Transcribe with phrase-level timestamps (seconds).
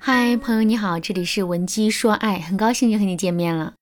[0.00, 3.74] 嗨，朋友你好，这里是文姬说爱，很高兴又和你见面了。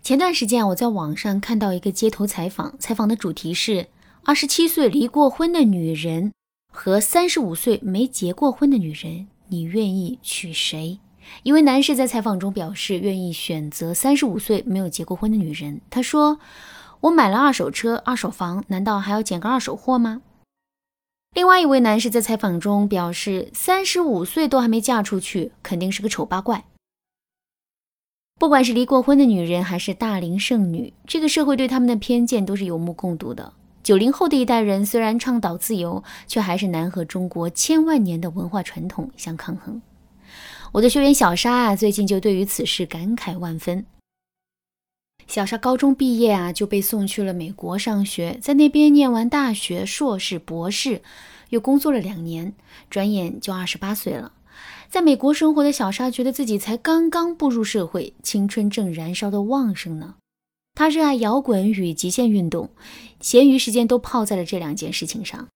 [0.00, 3.88] 前段时间我在网上看到一个街头采访，采访的主题是
[4.22, 6.32] 二十七岁离过婚的女人
[6.72, 11.00] 和三十五岁没结过婚的女人，你愿意娶谁？
[11.42, 15.80] 一位男士在采访中表示愿意选择三十五岁没有结过婚的女人。
[15.90, 16.38] 他说
[17.00, 20.22] ：“我买了二手车、二手房，难道还要捡个二手货吗？”
[21.34, 26.64] 另外一位男士在采访中表示，三十五岁都还没嫁出去，肯定是个丑八怪。
[28.38, 33.52] 不管是离过婚的女人，还是大龄剩女，这个社会对他们的偏见都是有目共睹的。
[33.82, 39.82] 九零后的一代人虽然倡导自由，却还是难和中国千万年的文化传统相抗衡。
[40.70, 43.84] 我的学员小沙啊，最近就对于此事感慨万分。
[45.34, 51.02] 小沙高中毕业啊，就被送去了美国上学，在那边念完大学、硕士、博士，
[51.48, 52.54] 又工作了两年，
[52.88, 54.30] 转眼就二十八岁了。
[54.88, 60.14] 在美国生活的小沙，觉得自己才刚刚步入社会，青春正燃烧的旺盛呢。
[60.76, 62.70] 他热爱摇滚与极限运动，
[63.18, 65.48] 闲余时间都泡在了这两件事情上。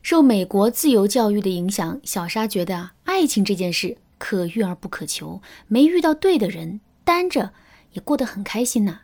[0.00, 7.50] 受美国自由教育的影响，小沙觉得爱情这件事可遇而不可求，没遇到对的人，单着。
[7.92, 9.00] 也过得很开心呐。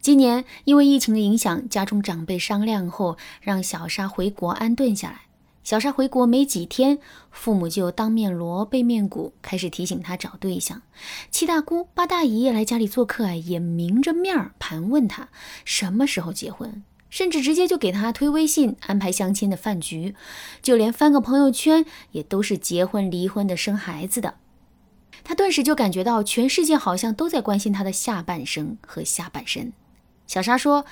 [0.00, 5.22] 今年因为疫情的影响，家中长辈商量后，让小沙回国安顿下来。
[5.64, 7.00] 小沙回国没几天，
[7.32, 10.82] 父母就当面锣背面鼓，开始提醒他找对象。
[11.32, 15.28] 七大姑八大姨来家里做客，也明着面儿盘问他
[15.64, 20.14] 什么时候结婚，甚至直接就给他推微信安排相亲的饭局，
[20.62, 24.34] 就连翻个朋友圈，也都是结婚、离婚的、生孩子的。
[25.28, 29.72] 他顿时就感觉到全世界好像都在关心他的下半生和下半身。
[30.28, 30.86] 小沙说：“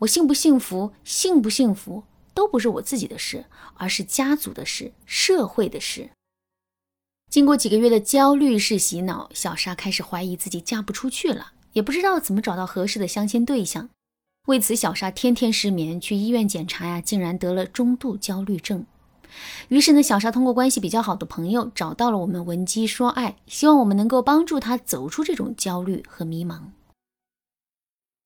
[0.00, 6.08] 我幸不幸福，幸不幸福，都不是我自己的事，而是家族的事，社会的事。”
[7.30, 13.90] 经过几个月的焦虑式洗脑，小沙开始怀疑自己嫁不出去了，也不知道怎么找到合适的相亲对象。
[14.46, 18.86] 为此，小沙天天失眠，去医院检查呀，竟然得了中度焦虑症。
[19.68, 26.60] 于是呢，小沙通过关系比较好的朋友找到了我们文姬说爱，希望我们能够帮助她走出这种焦虑和迷茫。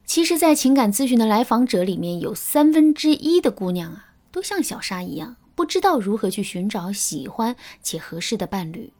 [0.06, 8.92] 其实，在情感咨询的来访者里面，有三分之一的姑娘啊，都像小沙一样，不知道如何去寻找喜欢且合适的伴侣。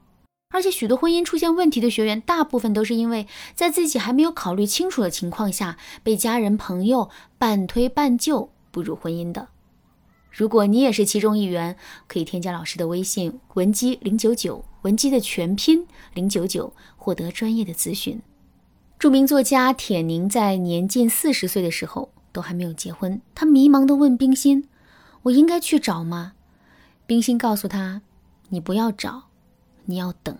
[0.54, 9.48] 而且，许多婚姻出现问题的学员，大部分都是因为在自己还没有考虑清楚的情况下，被家人朋友半推半就步入婚姻的。
[10.30, 11.76] 如果你也是其中一员，
[12.06, 18.20] 可以添加老师的微信文姬零九九，文姬的全拼零九九，获得专业的咨询。
[18.98, 24.68] 著名作家铁凝在年近四十岁的时候都还没有结婚，他迷茫地问冰心
[25.24, 26.34] ：“我应该去找吗？”
[27.06, 28.02] 冰心告诉他
[28.50, 29.24] ：“你不要找，
[29.86, 30.36] 你要等。”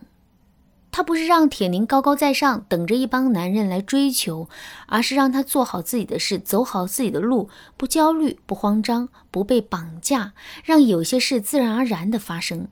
[0.93, 4.49] 他不是让铁凝高高在上，等着一帮男人来追求，
[4.87, 10.33] 而是让他做好自己的事，走好自己的路，不焦虑，不慌张，不被绑架，
[10.65, 12.69] 让有些事自然而然的发生。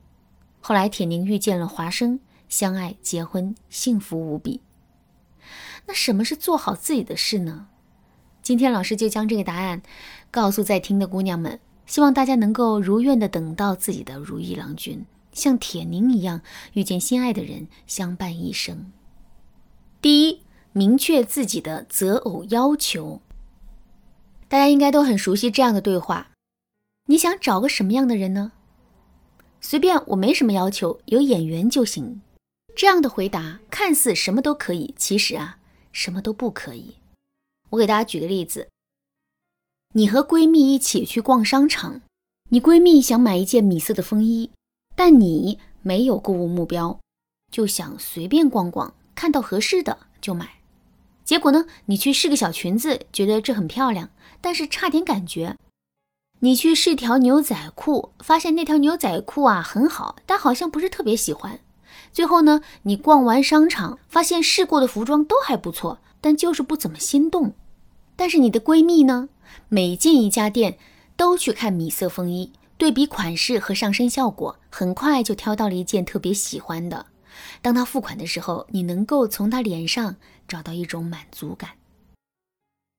[0.59, 2.19] 后来，铁凝遇见了华生，
[2.49, 4.61] 相爱结婚，幸福无比。
[5.87, 7.67] 那什么是做好自己的事呢？
[8.41, 9.81] 今天老师就将这个答案
[10.29, 15.05] 告诉在听的姑娘们，希望大家能够如愿的等到自己的如意郎君。
[15.39, 16.41] 像铁凝一样
[16.73, 18.91] 遇见心爱的人，相伴一生。
[20.01, 20.41] 第一，
[20.73, 23.21] 明确自己的择偶要求。
[24.47, 26.31] 大家应该都很熟悉这样的对话：
[27.05, 28.51] 你想找个什么样的人呢？
[29.61, 32.21] 随便，我没什么要求，有眼缘就行。
[32.75, 35.57] 这样的回答看似什么都可以，其实啊，
[35.91, 36.95] 什么都不可以。
[37.71, 38.69] 我给大家举个例子：
[39.93, 42.01] 你和闺蜜一起去逛商场，
[42.49, 44.49] 你闺蜜想买一件米色的风衣。
[44.99, 46.99] 但你没有购物目标，
[47.49, 50.55] 就想随便逛逛，看到合适的就买。
[51.23, 54.09] 结果呢，你去试个小裙子，觉得这很漂亮，
[54.41, 55.55] 但是差点感觉。
[56.41, 61.61] 你去试条牛仔裤，发现那条牛仔裤啊很好，但好像不是特别喜欢。
[62.11, 67.53] 最后呢，你逛完商场，发现试过的服装都还不错，但就是不怎么心动。
[68.17, 69.29] 但是你的闺蜜呢，
[69.69, 70.77] 每进一家店
[71.15, 72.51] 都去看米色风衣。
[72.79, 77.07] 对比款式和上身效果，很快就挑到了一件特别喜欢的。
[77.61, 80.15] 当他付款的时候，你能够从他脸上
[80.47, 81.71] 找到一种满足感。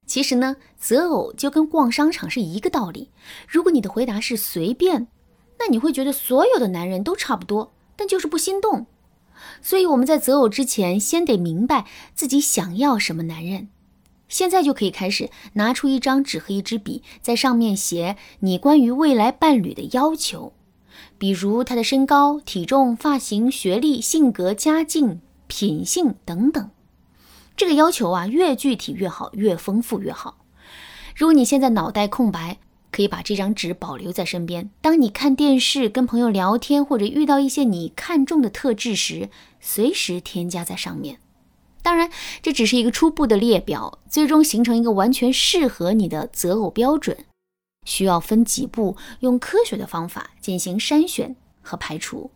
[0.07, 3.11] 其实呢，择偶就跟逛商场是一个道理。
[3.49, 5.09] 如果你的回答是随便，
[5.59, 8.87] 那你会觉得所有的男人都差不多，但就是不心动。
[9.63, 13.71] 所以我们在择偶之前，先得明白自己想要什么男人。
[14.31, 20.55] 现在就可以开始拿出一张纸和一支笔，在上面写你关于未来伴侣的要求。
[21.19, 26.71] 比如他的身高、体重、发型、学历、性格、家境、品性等等。
[27.57, 30.39] 这个要求啊，越具体越好，越丰富越好。
[31.15, 32.59] 如果你现在脑袋空白，
[32.91, 34.71] 可以把这张纸保留在身边。
[34.81, 39.29] 当你看电视、跟朋友聊天，或者遇到一些你看中的特质时，
[39.61, 41.19] 随时添加在上面。
[41.83, 42.11] 当然，
[42.43, 47.25] 这只是一个初步的列表，最终形成一个完全适合你的择偶标准，
[47.87, 52.31] 需要分几步，用科学的方法进行筛选和排除。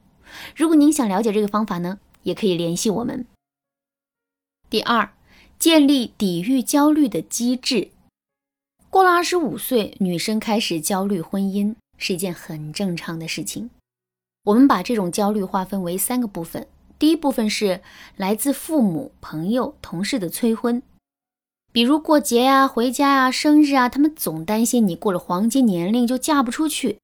[0.57, 3.27] 如果您想了解这个方法呢，也可以联系我们。
[4.71, 5.13] 第二，
[5.59, 7.91] 建立抵御焦虑的机制。
[8.91, 13.71] 过了二十五岁，女生开始焦虑婚姻是一件很正常的事情。
[14.45, 16.67] 我们把这种焦虑划分为三个部分。
[16.99, 17.81] 第一部分是
[18.17, 20.83] 来自父母、朋友、同事的催婚，
[21.73, 26.99] 比如过节呀、回家呀、生日啊，他们总担心你过了黄金年龄就嫁不出去。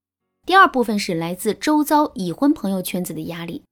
[0.46, 3.62] 第二部分是来自周遭已婚朋友圈子的压力，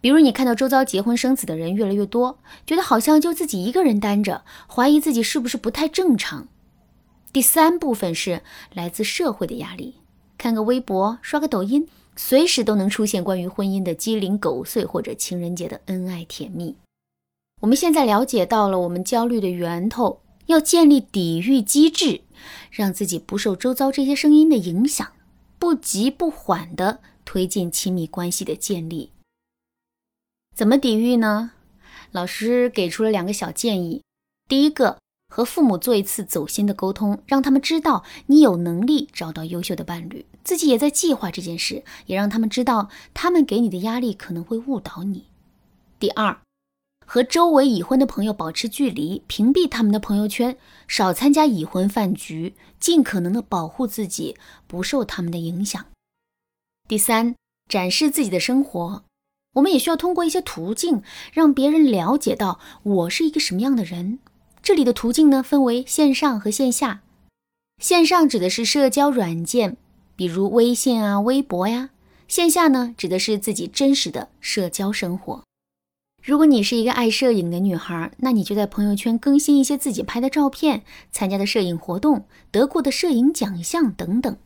[0.00, 6.48] 比如你看到周遭结婚生子的人越来越多，觉得好像就自己一个人单着，怀疑自己是不是不太正常。
[7.30, 9.96] 第三部分是来自社会的压力，
[10.38, 11.86] 看个微博，刷个抖音，
[12.18, 16.74] 随时都能出现关于婚姻的鸡零狗碎，或者情人节的恩爱甜蜜。
[17.60, 22.22] 我们现在了解到了我们焦虑的源头，要建立抵御机制，
[22.72, 25.12] 让自己不受周遭这些声音的影响，
[25.60, 29.12] 不急不缓地推进亲密关系的建立。
[30.56, 31.52] 怎么抵御呢？
[32.10, 34.02] 老师给出了两个小建议，
[34.48, 34.98] 第一个。
[35.28, 45.26] 和父母做一次走心的沟通，让他们知道你有能力找到优秀的伴侣，自己也在计划这件事，也让他们知道他们给你的压力可能会误导你。
[46.00, 46.38] 第二，
[47.06, 54.36] 和周围已婚的朋友保持距离，屏蔽他们的朋友圈，少参加已婚饭局，尽可能的保护自己
[54.66, 55.84] 不受他们的影响。
[56.88, 57.36] 第三，
[57.68, 59.04] 展示自己的生活，
[59.54, 61.02] 我们也需要通过一些途径
[61.32, 64.20] 让别人了解到我是一个什么样的人。
[64.68, 67.00] 这里的途径呢，分为线上和线下。
[67.82, 69.78] 线上指的是社交软件，
[70.14, 71.88] 比如微信啊、微博呀；
[72.28, 75.42] 线下呢，指的是自己真实的社交生活。
[76.22, 84.36] 如果你是一个爱摄影的女孩，那你就在朋友圈更新一些自己拍的照片、参加的摄影活动、得过的摄影奖项等等。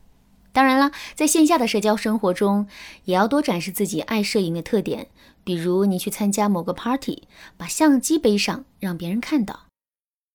[0.53, 2.67] 当然了，在线下的社交生活中，
[3.03, 5.07] 也要多展示自己爱摄影的特点，
[5.43, 7.23] 比如你去参加某个 party，
[7.57, 9.65] 把相机背上，让别人看到。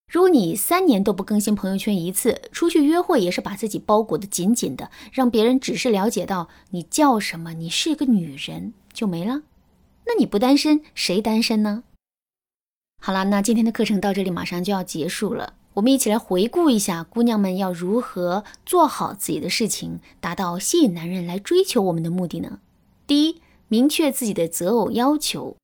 [0.09, 9.43] 如果你三年都不更新朋友圈一次，出去约会也是把自己包裹得紧紧的，让别人只是了解到你叫什么，你是个女人就没了。
[10.07, 11.85] 那你不单身，谁单身呢？
[13.03, 22.61] 好了，那今天的课程到这里马上就要结束了，我们一起来回顾一下，姑娘们要如何做好自己的事情，达到吸引男人来追求我们的目的呢？
[23.07, 25.57] 第一，明确自己的择偶要求；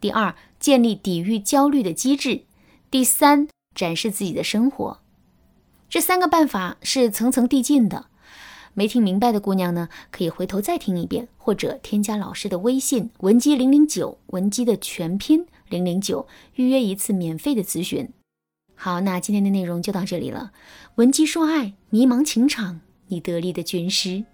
[0.00, 2.46] 第二，建立抵御焦虑的机制；
[2.90, 3.46] 第三。
[3.80, 4.98] 展示自己的生活，
[5.88, 8.08] 这三个办法是层层递进的。
[8.74, 18.10] 没听明白的姑娘呢，可以回头再听一遍，或者添加老师的微信文姬零零九，文姬的全拼零零九，预约一次免费的咨询。
[18.74, 20.52] 好，那今天的内容就到这里了。
[20.96, 24.26] 文姬说爱，迷茫情场，你得力的军师。